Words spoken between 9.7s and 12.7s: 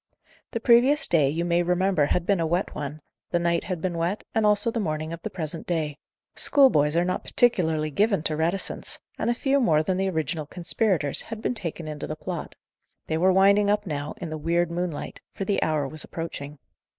than the original conspirators had been taken into the plot.